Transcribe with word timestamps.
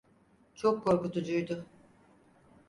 Çok 0.55 0.83
korkutucuydu. 0.83 1.65